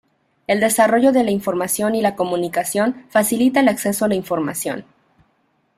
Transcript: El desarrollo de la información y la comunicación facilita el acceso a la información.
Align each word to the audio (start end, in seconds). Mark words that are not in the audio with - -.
El 0.47 0.59
desarrollo 0.59 1.11
de 1.11 1.23
la 1.23 1.29
información 1.29 1.93
y 1.93 2.01
la 2.01 2.15
comunicación 2.15 3.05
facilita 3.11 3.59
el 3.59 3.67
acceso 3.69 4.03
a 4.03 4.07
la 4.07 4.15
información. 4.15 4.83